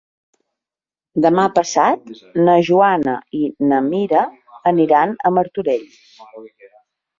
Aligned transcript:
Demà 1.25 1.43
passat 1.57 2.09
na 2.47 2.55
Joana 2.71 3.15
i 3.41 3.43
na 3.73 3.83
Mira 3.91 4.25
aniran 4.75 5.17
a 5.31 5.35
Martorell. 5.39 5.89